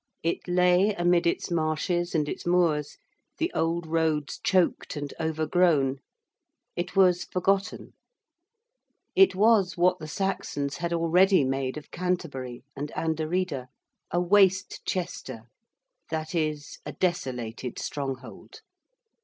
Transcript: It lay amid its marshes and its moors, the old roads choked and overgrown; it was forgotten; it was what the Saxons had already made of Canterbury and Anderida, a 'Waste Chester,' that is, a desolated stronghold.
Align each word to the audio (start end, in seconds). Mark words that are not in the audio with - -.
It 0.23 0.47
lay 0.47 0.95
amid 0.95 1.27
its 1.27 1.51
marshes 1.51 2.15
and 2.15 2.27
its 2.27 2.43
moors, 2.43 2.97
the 3.37 3.51
old 3.53 3.85
roads 3.85 4.39
choked 4.43 4.95
and 4.95 5.13
overgrown; 5.19 5.99
it 6.75 6.95
was 6.95 7.25
forgotten; 7.25 7.93
it 9.15 9.35
was 9.35 9.77
what 9.77 9.99
the 9.99 10.07
Saxons 10.07 10.77
had 10.77 10.91
already 10.91 11.43
made 11.43 11.77
of 11.77 11.91
Canterbury 11.91 12.63
and 12.75 12.89
Anderida, 12.95 13.67
a 14.09 14.19
'Waste 14.19 14.83
Chester,' 14.87 15.43
that 16.09 16.33
is, 16.33 16.79
a 16.83 16.93
desolated 16.93 17.77
stronghold. 17.77 18.61